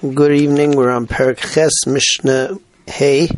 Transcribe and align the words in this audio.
Good 0.00 0.32
evening. 0.32 0.72
We're 0.72 0.90
on 0.90 1.06
Perak 1.06 1.38
Ches 1.38 1.86
Mishnah 1.86 2.58
Hey, 2.84 3.28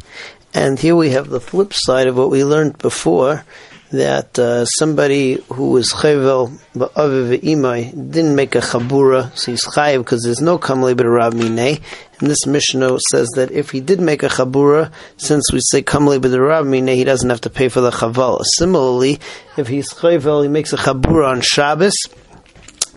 and 0.54 0.78
here 0.78 0.96
we 0.96 1.10
have 1.10 1.28
the 1.28 1.38
flip 1.38 1.74
side 1.74 2.06
of 2.06 2.16
what 2.16 2.30
we 2.30 2.44
learned 2.44 2.78
before 2.78 3.44
that 3.92 4.38
uh, 4.38 4.64
somebody 4.64 5.34
who 5.52 5.72
was 5.72 5.92
chayvel 5.92 6.58
ba'aviv 6.74 7.42
imai 7.42 8.10
didn't 8.10 8.34
make 8.34 8.54
a 8.54 8.60
chabura, 8.60 9.36
so 9.36 9.52
he's 9.52 9.64
chayiv 9.64 9.98
because 9.98 10.22
there's 10.22 10.40
no 10.40 10.58
kamle 10.58 10.94
b'rav 10.94 11.32
minei. 11.34 11.82
And 12.20 12.30
this 12.30 12.46
Mishnah 12.46 13.00
says 13.10 13.28
that 13.36 13.52
if 13.52 13.70
he 13.70 13.80
did 13.80 14.00
make 14.00 14.22
a 14.22 14.28
chabura, 14.28 14.90
since 15.18 15.52
we 15.52 15.60
say 15.60 15.82
kamle 15.82 16.18
b'rav 16.18 16.66
minei, 16.66 16.96
he 16.96 17.04
doesn't 17.04 17.28
have 17.28 17.42
to 17.42 17.50
pay 17.50 17.68
for 17.68 17.82
the 17.82 17.90
chaval. 17.90 18.42
Similarly, 18.56 19.20
if 19.58 19.68
he's 19.68 19.92
chayvel, 19.92 20.42
he 20.42 20.48
makes 20.48 20.72
a 20.72 20.78
chabura 20.78 21.28
on 21.28 21.42
Shabbos 21.42 21.94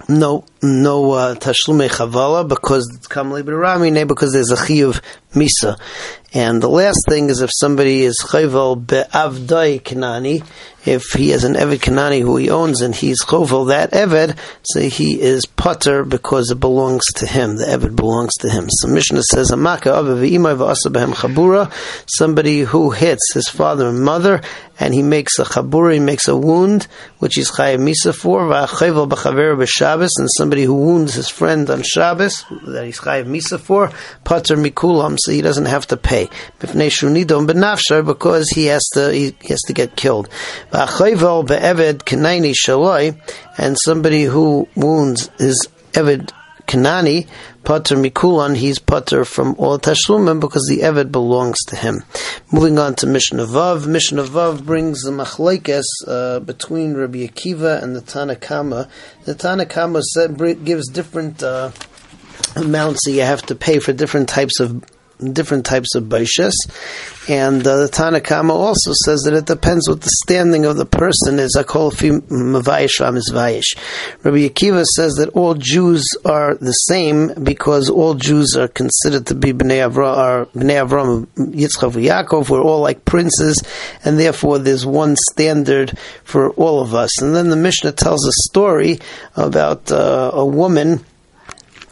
no 0.09 0.43
no 0.61 1.11
uh, 1.11 1.35
tashlume 1.35 1.87
chavala 1.89 2.47
because 2.47 2.89
it's 2.95 3.07
kamli 3.07 3.43
b'ramine 3.43 4.07
because 4.07 4.33
there's 4.33 4.51
a 4.51 4.55
chiyuv 4.55 5.01
misa. 5.33 5.79
And 6.33 6.61
the 6.61 6.69
last 6.69 7.05
thing 7.07 7.29
is 7.29 7.41
if 7.41 7.49
somebody 7.51 8.03
is 8.03 8.19
chayvel 8.21 8.85
be'avdai 8.85 9.81
kanani, 9.81 10.45
if 10.85 11.11
he 11.11 11.29
has 11.29 11.43
an 11.43 11.55
Eved 11.55 11.79
Kanani 11.79 12.21
who 12.21 12.37
he 12.37 12.49
owns 12.49 12.81
and 12.81 12.95
he's 12.95 13.23
chovel 13.23 13.67
that 13.67 13.91
Eved, 13.91 14.37
so 14.63 14.79
he 14.81 15.19
is 15.19 15.45
putter 15.45 16.05
because 16.05 16.51
it 16.51 16.59
belongs 16.59 17.05
to 17.15 17.27
him. 17.27 17.57
The 17.57 17.65
Eved 17.65 17.95
belongs 17.95 18.33
to 18.37 18.49
him. 18.49 18.67
So 18.69 18.87
Mishnah 18.87 19.23
says, 19.23 19.51
Amaka 19.51 19.91
chabura, 21.13 21.71
somebody 22.07 22.61
who 22.61 22.91
hits 22.91 23.33
his 23.33 23.49
father 23.49 23.89
and 23.89 24.01
mother 24.01 24.41
and 24.79 24.93
he 24.93 25.03
makes 25.03 25.37
a 25.37 25.43
chabura, 25.43 25.93
he 25.93 25.99
makes 25.99 26.27
a 26.27 26.37
wound, 26.37 26.87
which 27.19 27.35
he's 27.35 27.51
chayav 27.51 27.79
misa 27.79 28.15
for, 28.15 28.49
and 30.19 30.29
somebody 30.37 30.48
who 30.57 30.73
wounds 30.73 31.13
his 31.13 31.29
friend 31.29 31.69
on 31.69 31.83
Shabbos, 31.83 32.45
that 32.65 32.85
he's 32.85 32.99
chayav 32.99 33.25
misa 33.25 33.59
for, 33.59 33.91
putter 34.23 34.55
mikulam, 34.57 35.17
so 35.19 35.31
he 35.31 35.41
doesn't 35.41 35.65
have 35.65 35.87
to 35.87 35.97
pay. 35.97 36.29
Because 36.59 38.49
he 38.49 38.65
has 38.65 38.89
to, 38.93 39.13
he, 39.13 39.35
has 39.47 39.61
to 39.61 39.73
get 39.73 39.95
killed. 39.95 40.29
And 43.57 43.77
somebody 43.79 44.23
who 44.23 44.67
wounds 44.75 45.29
his 45.37 45.67
eved 45.93 46.31
kanani, 46.69 47.27
pater 47.63 47.95
mikulan, 47.95 48.55
he's 48.55 48.79
pater 48.79 49.25
from 49.25 49.55
all 49.57 49.79
tashlumim 49.79 50.39
because 50.39 50.67
the 50.67 50.79
eved 50.79 51.11
belongs 51.11 51.57
to 51.67 51.75
him. 51.75 52.03
Moving 52.51 52.77
on 52.77 52.95
to 52.95 53.07
Mishnah 53.07 53.45
Vav, 53.45 53.87
Mishnah 53.87 54.23
Vav 54.23 54.63
brings 54.63 55.01
the 55.01 55.11
machlekes 55.11 55.85
uh, 56.07 56.39
between 56.39 56.93
Rabbi 56.93 57.27
Akiva 57.27 57.81
and 57.81 57.95
the 57.95 58.01
Tanakama. 58.01 58.87
The 59.25 59.33
Tanakama 59.35 60.63
gives 60.63 60.87
different 60.89 61.41
uh, 61.41 61.71
amounts 62.55 63.05
that 63.05 63.11
you 63.11 63.21
have 63.21 63.41
to 63.47 63.55
pay 63.55 63.79
for 63.79 63.91
different 63.91 64.29
types 64.29 64.59
of 64.59 64.83
different 65.19 65.65
types 65.65 65.95
of 65.95 66.05
baishas. 66.05 66.53
And 67.27 67.65
uh, 67.67 67.77
the 67.77 67.89
Tanakama 67.89 68.51
also 68.51 68.91
says 69.05 69.21
that 69.21 69.33
it 69.33 69.45
depends 69.45 69.87
what 69.87 70.01
the 70.01 70.09
standing 70.09 70.65
of 70.65 70.77
the 70.77 70.85
person 70.85 71.37
is. 71.37 71.55
Akol 71.55 71.91
mavayish. 71.91 73.77
Rabbi 74.23 74.47
Akiva 74.47 74.83
says 74.83 75.13
that 75.15 75.29
all 75.29 75.53
Jews 75.53 76.05
are 76.25 76.55
the 76.55 76.71
same 76.71 77.43
because 77.43 77.89
all 77.89 78.15
Jews 78.15 78.55
are 78.55 78.67
considered 78.67 79.27
to 79.27 79.35
be 79.35 79.53
Bnei 79.53 79.87
Avram, 79.87 80.49
Bnei 80.53 80.87
Avram, 80.87 81.27
Yitzchak 81.37 81.91
Yaakov. 81.91 82.49
We're 82.49 82.63
all 82.63 82.81
like 82.81 83.05
princes, 83.05 83.61
and 84.03 84.19
therefore 84.19 84.57
there's 84.57 84.85
one 84.85 85.15
standard 85.15 85.97
for 86.23 86.49
all 86.51 86.81
of 86.81 86.95
us. 86.95 87.21
And 87.21 87.35
then 87.35 87.49
the 87.49 87.55
Mishnah 87.55 87.91
tells 87.91 88.25
a 88.25 88.31
story 88.49 88.99
about 89.35 89.91
uh, 89.91 90.31
a 90.33 90.45
woman 90.45 91.05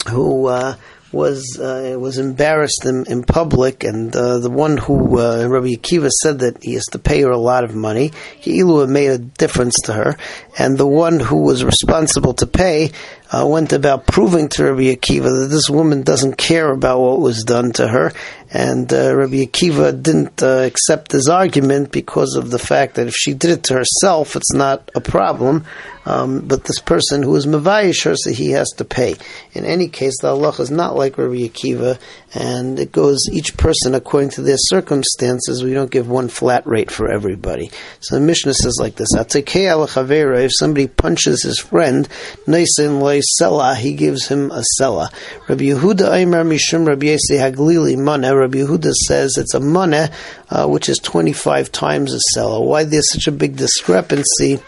who. 0.10 0.48
Uh, 0.48 0.78
was 1.12 1.58
uh, 1.60 1.98
was 1.98 2.18
embarrassed 2.18 2.86
in, 2.86 3.06
in 3.08 3.24
public, 3.24 3.84
and 3.84 4.16
uh, 4.16 4.40
the 4.40 4.50
one 4.50 4.78
who 4.78 5.20
uh, 5.20 5.46
Rabbi 5.48 5.76
Akiva 5.76 6.10
said 6.10 6.40
that 6.40 6.64
he 6.64 6.74
has 6.74 6.86
to 6.88 7.00
pay 7.00 7.22
her 7.22 7.32
a 7.32 7.38
lot 7.38 7.64
of 7.64 7.76
money, 7.76 8.12
Ilu 8.46 8.88
made 8.88 9.10
a 9.12 9.18
difference 9.18 9.76
to 9.86 9.94
her, 9.94 10.18
and 10.58 10.78
the 10.78 10.88
one 10.88 11.20
who 11.20 11.44
was 11.44 11.64
responsible 11.64 12.34
to 12.36 12.48
pay 12.48 12.92
uh, 13.32 13.46
went 13.48 13.74
about 13.74 14.08
proving 14.08 14.50
to 14.50 14.66
Rabbi 14.66 14.94
Akiva 14.94 15.42
that 15.42 15.48
this 15.50 15.70
woman 15.70 16.04
doesn't 16.04 16.38
care 16.38 16.72
about 16.72 17.00
what 17.00 17.20
was 17.20 17.44
done 17.44 17.72
to 17.74 17.88
her, 17.88 18.12
and 18.52 18.92
uh, 18.92 19.16
Rabbi 19.16 19.46
Akiva 19.46 20.02
didn't 20.02 20.44
uh, 20.44 20.64
accept 20.66 21.14
his 21.14 21.30
argument 21.30 21.92
because 21.92 22.36
of 22.36 22.52
the 22.52 22.60
fact 22.60 22.96
that 22.96 23.08
if 23.08 23.16
she 23.16 23.34
did 23.34 23.52
it 23.52 23.64
to 23.64 23.76
herself, 23.76 24.36
it's 24.36 24.54
not 24.54 24.92
a 24.94 25.02
problem. 25.02 25.66
Um, 26.08 26.40
but 26.40 26.64
this 26.64 26.80
person 26.80 27.22
who 27.22 27.36
is 27.36 27.46
Mavayish 27.46 28.06
her, 28.06 28.16
so 28.16 28.32
he 28.32 28.52
has 28.52 28.70
to 28.78 28.86
pay. 28.86 29.16
In 29.52 29.66
any 29.66 29.90
case, 29.90 30.18
the 30.22 30.30
Allah 30.30 30.56
is 30.58 30.72
not 30.72 30.96
like 30.96 31.18
Rabbi 31.18 31.50
Akiva, 31.50 32.00
and 32.34 32.80
it 32.80 32.94
goes 32.94 33.20
each 33.30 33.58
person 33.58 33.94
according 33.94 34.30
to 34.32 34.42
their 34.42 34.56
circumstances. 34.58 35.66
We 35.66 35.74
don't 35.74 35.92
give 35.92 36.10
one 36.10 36.30
flat 36.30 36.66
rate 36.66 36.92
for 36.92 37.12
everybody. 37.12 37.72
So 38.00 38.16
the 38.16 38.22
Mishnah 38.22 38.54
says 38.54 38.78
like 38.80 38.96
this: 38.96 39.10
If 39.16 40.52
somebody 40.54 40.88
punches 40.88 41.44
his 41.44 41.60
friend, 41.60 42.08
Naisin 42.48 43.22
Selah, 43.22 43.76
he 43.76 43.94
gives 43.94 44.28
him 44.28 44.50
a 44.52 44.64
Selah. 44.64 45.12
Rabbi 45.50 45.66
Yehuda 45.66 46.14
Aimer 46.14 46.46
Mishum 46.46 46.88
Rabbi 46.88 47.08
Yesi 47.08 47.38
Haglili 47.38 47.98
Mana. 47.98 48.34
Rabbi 48.34 48.60
Yehuda 48.60 48.94
says 48.94 49.36
it's 49.38 49.54
a 49.54 49.60
Mana, 49.60 50.10
uh, 50.50 50.68
which 50.68 50.88
is 50.88 51.00
25 51.00 51.70
times 51.74 52.14
a 52.14 52.20
Selah. 52.34 52.62
Why 52.62 52.86
there's 52.86 53.12
such 53.12 53.28
a 53.28 53.32
big 53.34 53.58
discrepancy? 53.58 54.60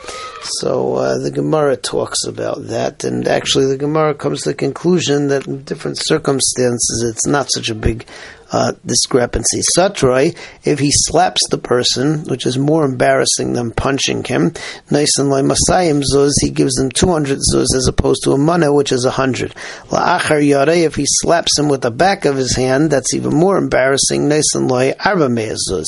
So 0.41 0.95
uh, 0.95 1.17
the 1.17 1.31
Gemara 1.31 1.75
talks 1.75 2.25
about 2.25 2.67
that, 2.67 3.03
and 3.03 3.27
actually 3.27 3.65
the 3.65 3.77
Gemara 3.77 4.13
comes 4.13 4.43
to 4.43 4.49
the 4.49 4.55
conclusion 4.55 5.27
that 5.27 5.47
in 5.47 5.63
different 5.63 5.97
circumstances 5.99 7.03
it's 7.05 7.25
not 7.25 7.51
such 7.51 7.69
a 7.69 7.75
big 7.75 8.05
uh, 8.51 8.73
discrepancy. 8.85 9.61
Satroi, 9.75 10.35
if 10.63 10.79
he 10.79 10.91
slaps 10.91 11.41
the 11.49 11.57
person, 11.57 12.23
which 12.25 12.45
is 12.45 12.57
more 12.57 12.85
embarrassing 12.85 13.53
than 13.53 13.71
punching 13.71 14.23
him, 14.23 14.53
nice 14.89 15.17
and 15.19 15.29
like 15.29 15.45
Masayim 15.45 16.01
zuz, 16.01 16.31
he 16.41 16.49
gives 16.49 16.75
them 16.75 16.89
200 16.89 17.39
zuz 17.53 17.75
as 17.75 17.87
opposed 17.87 18.23
to 18.23 18.31
a 18.31 18.37
mana, 18.37 18.73
which 18.73 18.91
is 18.91 19.05
100. 19.05 19.53
La'achar 19.89 20.45
yare, 20.45 20.69
if 20.69 20.95
he 20.95 21.05
slaps 21.05 21.59
him 21.59 21.67
with 21.67 21.81
the 21.81 21.91
back 21.91 22.25
of 22.25 22.37
his 22.37 22.55
hand, 22.55 22.91
that's 22.91 23.13
even 23.13 23.35
more 23.35 23.57
embarrassing, 23.57 24.27
nice 24.27 24.55
and 24.55 24.69
like 24.69 24.95
arba 25.05 25.27
zuz. 25.27 25.85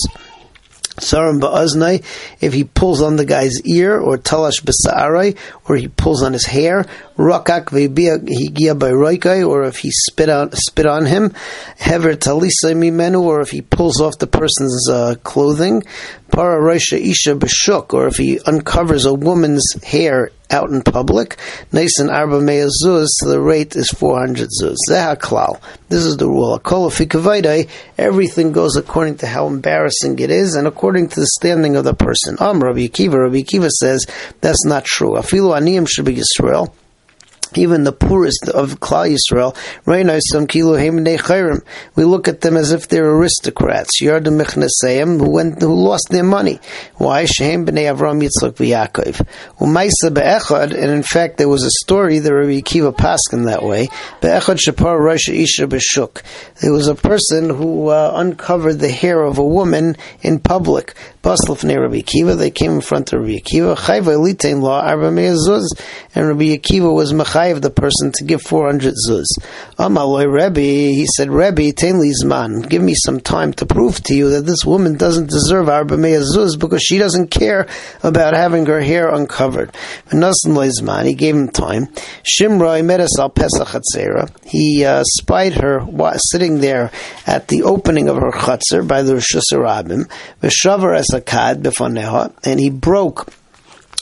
Saram 1.02 1.40
ba'aznai, 1.40 2.04
if 2.40 2.54
he 2.54 2.64
pulls 2.64 3.02
on 3.02 3.16
the 3.16 3.26
guy's 3.26 3.62
ear, 3.62 4.00
or 4.00 4.18
talash 4.18 4.62
b'sa'arai, 4.62 5.38
or 5.66 5.76
he 5.76 5.88
pulls 5.88 6.24
on 6.24 6.34
his 6.34 6.46
hair, 6.46 6.86
rakak 7.22 7.66
ve'biya 7.66 8.78
by 8.78 8.92
roikai, 8.92 9.48
or 9.48 9.64
if 9.64 9.78
he 9.78 9.92
spit 9.92 10.30
on 10.30 10.52
spit 10.54 10.86
on 10.86 11.06
him, 11.06 11.34
hever 11.78 12.16
talisa 12.16 12.74
mimenu, 12.74 13.22
or 13.22 13.42
if 13.42 13.52
he 13.52 13.62
pulls 13.62 14.02
off 14.02 14.18
the 14.18 14.28
person's 14.28 14.90
uh, 14.90 15.16
clothing, 15.24 15.84
para 16.32 16.60
roisha 16.60 17.00
isha 17.00 17.36
b'shuk, 17.36 17.94
or 17.94 18.08
if 18.08 18.18
he 18.18 18.40
uncovers 18.42 19.06
a 19.06 19.14
woman's 19.14 19.64
hair 19.84 20.32
out 20.50 20.70
in 20.70 20.82
public, 20.82 21.38
and 21.72 22.10
arba 22.10 22.40
zuz, 22.40 23.08
the 23.22 23.40
rate 23.40 23.76
is 23.76 23.90
400 23.90 24.50
zuz. 24.50 24.76
Zehaklal. 24.90 25.62
This 25.88 26.04
is 26.04 26.18
the 26.18 26.28
rule. 26.28 26.60
Everything 27.98 28.52
goes 28.52 28.76
according 28.76 29.18
to 29.18 29.28
how 29.28 29.48
embarrassing 29.48 30.20
it 30.20 30.30
is 30.30 30.56
and 30.56 30.68
according 30.68 31.08
to 31.10 31.20
the 31.22 31.28
standing 31.28 31.76
of 31.76 31.86
the 31.86 31.94
person. 31.94 32.38
Am 32.40 32.62
Rabbi 32.62 32.88
Akiva. 32.88 33.24
Rabbi 33.24 33.38
Akiva 33.38 33.70
says 33.70 34.06
that's 34.42 34.66
not 34.66 34.84
true. 34.84 35.12
Afilu 35.12 35.58
aniyim 35.58 35.88
should 35.90 36.06
be 36.06 36.16
Yisrael 36.16 36.74
even 37.58 37.84
the 37.84 37.92
poorest 37.92 38.50
of 38.50 38.80
Klal 38.80 39.16
Yisrael, 39.16 39.56
we 41.96 42.04
look 42.04 42.28
at 42.28 42.42
them 42.42 42.58
as 42.58 42.72
if 42.72 42.88
they're 42.88 43.10
aristocrats. 43.10 44.02
Yardim 44.02 44.42
Mechnesayim, 44.42 45.20
who 45.20 45.30
went, 45.30 45.62
who 45.62 45.74
lost 45.74 46.10
their 46.10 46.24
money. 46.24 46.60
Why? 46.96 47.26
Shehem 47.26 47.66
b'nei 47.66 47.94
Avram 47.94 48.22
Yitzchak 48.22 48.54
v'Yakov. 48.54 49.28
Umaysa 49.60 50.14
be'echad, 50.14 50.74
and 50.74 50.92
in 50.92 51.04
fact 51.04 51.38
there 51.38 51.50
was 51.50 51.64
a 51.64 51.72
story 51.84 52.20
that 52.20 52.34
Rabbi 52.34 52.60
Akiva 52.60 52.96
passed 52.96 53.30
in 53.34 53.46
that 53.46 53.64
way. 53.64 53.90
Be'echad 54.22 54.60
shapar 54.60 55.00
Rosh 55.00 55.30
Isha 55.30 55.68
b'shuk. 55.68 56.22
There 56.62 56.74
was 56.74 56.88
a 56.88 56.96
person 56.96 57.50
who 57.50 57.88
uh, 57.88 58.14
uncovered 58.16 58.80
the 58.80 58.90
hair 58.90 59.24
of 59.24 59.38
a 59.38 59.46
woman 59.46 59.98
in 60.22 60.40
public. 60.40 60.96
Baslef 61.24 61.64
ne 61.64 61.78
Rabbi 61.78 62.02
Akiva, 62.02 62.38
they 62.38 62.52
came 62.52 62.72
in 62.72 62.82
front 62.82 63.14
of 63.14 63.20
Rabbi 63.22 63.38
Akiva. 63.38 63.78
Chayva 63.78 64.18
litain 64.18 64.62
law 64.62 64.82
arba 64.82 65.08
and 65.08 66.28
Rabbi 66.28 66.56
Akiva 66.56 66.94
was 66.94 67.14
of 67.48 67.62
the 67.62 67.70
person 67.70 68.12
to 68.14 68.24
give 68.24 68.42
400 68.42 68.94
zuz. 69.08 69.26
Amaloi 69.78 70.32
Rebbe, 70.32 70.60
he 70.60 71.06
said, 71.16 71.30
Rebbe, 71.30 71.72
ten 71.74 71.96
zman, 71.96 72.68
give 72.68 72.82
me 72.82 72.94
some 72.96 73.20
time 73.20 73.54
to 73.54 73.66
prove 73.66 74.02
to 74.04 74.14
you 74.14 74.30
that 74.30 74.46
this 74.46 74.66
woman 74.66 74.96
doesn't 74.96 75.30
deserve 75.30 75.70
arba 75.70 75.96
zuz 75.96 76.60
because 76.60 76.82
she 76.82 76.98
doesn't 76.98 77.32
care 77.32 77.68
about 78.04 78.34
having 78.34 78.66
her 78.66 78.82
hair 78.82 79.10
uncovered. 79.10 79.72
Zman, 80.12 81.06
he 81.06 81.14
gave 81.14 81.36
him 81.36 81.50
time. 81.50 81.88
Shimroi 82.24 82.84
medes 82.86 83.20
al 83.20 83.30
pesach 83.30 83.84
He 84.46 84.86
uh, 84.86 85.04
spied 85.06 85.54
her 85.56 85.86
sitting 86.18 86.60
there 86.60 86.92
at 87.26 87.48
the 87.48 87.64
opening 87.64 88.10
of 88.10 88.18
her 88.18 88.32
chutzner 88.32 88.88
by 88.88 89.02
the 89.02 89.16
Rosh 89.16 89.36
Hashanah, 89.36 90.10
and 92.44 92.60
he 92.60 92.70
broke 92.70 93.28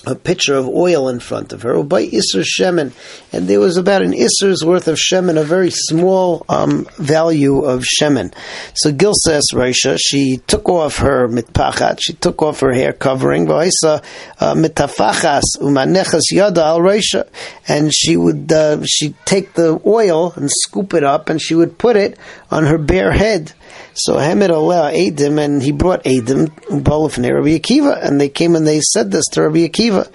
a 0.05 0.15
pitcher 0.15 0.55
of 0.55 0.67
oil 0.67 1.09
in 1.09 1.19
front 1.19 1.53
of 1.53 1.61
her, 1.63 1.81
by 1.83 2.05
Isser 2.05 2.43
Shemen, 2.43 2.91
and 3.31 3.47
there 3.47 3.59
was 3.59 3.77
about 3.77 4.01
an 4.01 4.13
Isser's 4.13 4.63
worth 4.63 4.87
of 4.87 4.97
Shemen, 4.97 5.39
a 5.39 5.43
very 5.43 5.71
small 5.71 6.45
um, 6.49 6.87
value 6.97 7.61
of 7.61 7.83
Shemen. 7.83 8.33
So 8.73 8.91
Gil 8.91 9.13
says, 9.13 9.43
Reisha, 9.53 9.97
she 9.99 10.37
took 10.47 10.69
off 10.69 10.97
her 10.97 11.27
mitpachat, 11.27 11.99
she 12.01 12.13
took 12.13 12.41
off 12.41 12.59
her 12.61 12.73
hair 12.73 12.93
covering, 12.93 13.47
Vaisa 13.47 14.03
uh, 14.39 14.53
mitafachas 14.53 15.57
umanechas 15.59 16.23
yada 16.31 16.63
al 16.63 16.79
Reisha, 16.79 17.27
and 17.67 17.93
she 17.93 18.17
would 18.17 18.51
uh, 18.51 18.83
she'd 18.85 19.15
take 19.25 19.53
the 19.53 19.81
oil 19.85 20.33
and 20.35 20.49
scoop 20.49 20.93
it 20.93 21.03
up, 21.03 21.29
and 21.29 21.41
she 21.41 21.55
would 21.55 21.77
put 21.77 21.95
it 21.95 22.17
on 22.51 22.65
her 22.65 22.77
bare 22.77 23.11
head. 23.11 23.53
So 23.93 24.17
Hamed 24.17 24.51
Allah 24.51 24.91
Adim, 24.93 25.43
and 25.43 25.61
he 25.61 25.71
brought 25.71 26.03
Adim, 26.03 26.47
Balafne 26.69 27.33
Rabbi 27.33 27.57
Akiva, 27.57 28.03
and 28.05 28.19
they 28.19 28.29
came 28.29 28.55
and 28.55 28.67
they 28.67 28.81
said 28.81 29.11
this 29.11 29.25
to 29.29 29.43
Rabbi 29.43 29.67
Akiva. 29.67 30.09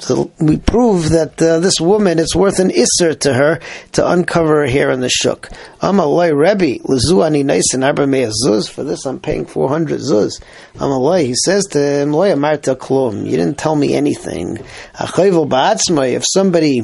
So 0.00 0.30
we 0.38 0.58
prove 0.58 1.10
that 1.10 1.42
uh, 1.42 1.58
this 1.58 1.80
woman, 1.80 2.20
it's 2.20 2.34
worth 2.34 2.60
an 2.60 2.70
isser 2.70 3.18
to 3.20 3.34
her 3.34 3.60
to 3.92 4.08
uncover 4.08 4.60
her 4.60 4.66
hair 4.66 4.90
in 4.92 5.00
the 5.00 5.08
shuk. 5.08 5.50
I'm 5.82 5.98
a 5.98 6.04
Amalai 6.04 6.32
Rebbe, 6.36 6.82
Lazuani 6.84 7.44
nice 7.44 7.74
and 7.74 7.82
zuz. 7.82 8.70
For 8.70 8.84
this, 8.84 9.04
I'm 9.06 9.18
paying 9.18 9.44
400 9.44 10.00
zuz. 10.00 10.40
I'm 10.76 10.92
a 10.92 10.98
Amalai, 10.98 11.26
he 11.26 11.34
says 11.34 11.64
to 11.72 11.78
him, 11.78 12.10
Loya 12.10 12.38
Marta 12.38 12.76
Klum, 12.76 13.24
you 13.24 13.32
didn't 13.32 13.58
tell 13.58 13.74
me 13.74 13.94
anything. 13.94 14.58
If 15.00 16.24
somebody 16.26 16.80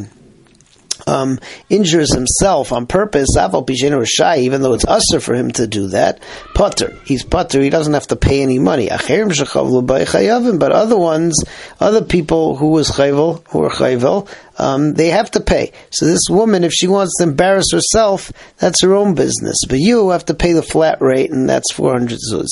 um, 1.07 1.39
injures 1.69 2.15
himself 2.15 2.73
on 2.73 2.87
purpose, 2.87 3.29
even 3.37 4.63
though 4.63 4.75
it's 4.75 4.85
usher 4.87 5.21
for 5.21 5.35
him 5.35 5.51
to 5.53 5.67
do 5.67 5.89
that, 5.89 6.23
putter. 6.55 6.97
He's 7.05 7.23
putter. 7.25 7.61
He 7.61 7.71
doesn't 7.71 7.95
have 7.95 8.07
to 8.09 8.17
pay 8.17 8.43
any 8.43 8.59
money. 8.59 8.89
But 8.89 10.73
other 10.73 10.97
ones, 10.97 11.45
other 11.81 12.03
people 12.03 12.57
who 12.57 12.69
was 12.69 12.91
chayvel, 12.91 13.47
who 13.49 13.63
are 13.65 13.71
chayvel, 13.71 14.29
um, 14.59 14.95
they 14.95 15.09
have 15.09 15.31
to 15.33 15.41
pay. 15.41 15.73
So 15.91 16.07
this 16.07 16.29
woman, 16.29 16.65
if 16.65 16.73
she 16.73 16.87
wants 16.87 17.17
to 17.19 17.25
embarrass 17.25 17.73
herself, 17.73 18.33
that's 18.59 18.83
her 18.83 18.95
own 18.95 19.15
business. 19.15 19.57
But 19.69 19.79
you 19.79 20.11
have 20.11 20.25
to 20.27 20.35
pay 20.35 20.53
the 20.53 20.63
flat 20.63 21.01
rate, 21.01 21.31
and 21.31 21.49
that's 21.49 21.73
400 21.73 22.19
zuz. 22.19 22.49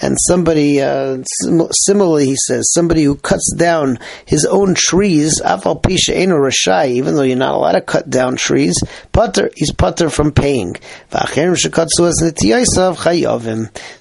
And 0.00 0.16
somebody, 0.20 0.80
uh, 0.80 1.22
similarly, 1.70 2.26
he 2.26 2.36
says, 2.36 2.72
somebody 2.72 3.04
who 3.04 3.16
cuts 3.16 3.54
down 3.56 3.98
his 4.26 4.44
own 4.44 4.74
trees, 4.74 5.40
even 5.44 7.14
though 7.14 7.22
you're 7.22 7.36
not 7.36 7.54
allowed 7.54 7.72
to 7.72 7.80
cut 7.80 8.10
down 8.10 8.36
trees, 8.36 8.76
putter, 9.12 9.50
he's 9.56 9.72
putter 9.72 10.10
from 10.10 10.32
paying. 10.32 10.76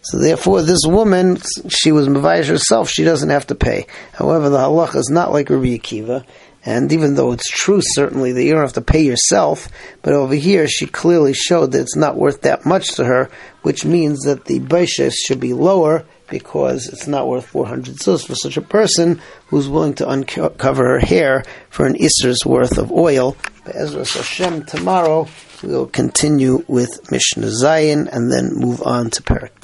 So 0.01 0.19
therefore, 0.19 0.61
this 0.61 0.81
woman, 0.85 1.37
she 1.69 1.91
was 1.91 2.07
Mavayish 2.07 2.47
herself, 2.47 2.89
she 2.89 3.03
doesn't 3.03 3.29
have 3.29 3.47
to 3.47 3.55
pay. 3.55 3.87
However, 4.13 4.49
the 4.49 4.57
halach 4.57 4.95
is 4.95 5.09
not 5.09 5.31
like 5.31 5.49
Rabbi 5.55 5.77
Akiva. 5.77 6.25
And 6.65 6.93
even 6.93 7.15
though 7.15 7.33
it's 7.33 7.49
true, 7.49 7.81
certainly, 7.81 8.31
that 8.31 8.43
you 8.43 8.53
don't 8.53 8.61
have 8.61 8.73
to 8.73 8.81
pay 8.81 9.03
yourself, 9.03 9.67
but 10.01 10.13
over 10.13 10.33
here 10.33 10.67
she 10.67 10.85
clearly 10.85 11.33
showed 11.33 11.73
that 11.73 11.81
it's 11.81 11.97
not 11.97 12.15
worth 12.15 12.41
that 12.41 12.65
much 12.65 12.95
to 12.95 13.03
her, 13.03 13.29
which 13.63 13.83
means 13.83 14.21
that 14.21 14.45
the 14.45 14.59
baishas 14.59 15.13
should 15.13 15.41
be 15.41 15.53
lower 15.53 16.05
because 16.29 16.87
it's 16.87 17.05
not 17.05 17.27
worth 17.27 17.45
400 17.45 18.01
zus 18.01 18.23
for 18.23 18.35
such 18.35 18.55
a 18.55 18.61
person 18.61 19.21
who's 19.47 19.67
willing 19.67 19.93
to 19.95 20.09
uncover 20.09 20.85
her 20.85 20.99
hair 20.99 21.43
for 21.69 21.85
an 21.85 21.95
isser's 21.95 22.45
worth 22.45 22.77
of 22.77 22.91
oil. 22.91 23.35
Ezra 23.65 24.05
Hashem, 24.05 24.65
tomorrow 24.65 25.27
we'll 25.61 25.87
continue 25.87 26.63
with 26.67 27.11
Mishnah 27.11 27.47
Zayin 27.47 28.07
and 28.11 28.31
then 28.31 28.53
move 28.53 28.81
on 28.83 29.09
to 29.11 29.21
Perak 29.21 29.59